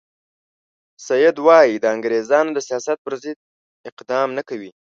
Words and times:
سید 1.07 1.35
وایي 1.45 1.73
د 1.79 1.85
انګریزانو 1.95 2.51
د 2.53 2.59
سیاست 2.67 2.97
پر 3.05 3.13
ضد 3.21 3.37
اقدام 3.89 4.29
نه 4.37 4.43
کوي. 4.49 4.71